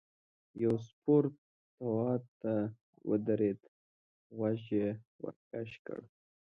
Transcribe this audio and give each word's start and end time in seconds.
یو 0.63 0.73
سپور 0.87 1.23
تواب 1.77 2.23
ته 2.41 2.53
ودرېد 3.09 3.59
غوږ 4.37 4.61
یې 4.77 4.87
ورکش 5.23 5.71
کړ. 5.85 5.99